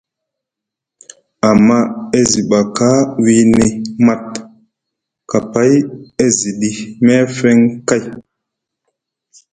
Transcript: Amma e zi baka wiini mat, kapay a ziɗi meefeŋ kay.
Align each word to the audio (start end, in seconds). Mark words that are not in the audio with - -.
Amma 1.49 1.77
e 2.19 2.21
zi 2.29 2.41
baka 2.49 2.89
wiini 3.23 3.67
mat, 4.05 4.27
kapay 5.29 5.71
a 6.23 6.25
ziɗi 6.37 6.69
meefeŋ 7.05 7.57
kay. 7.87 8.03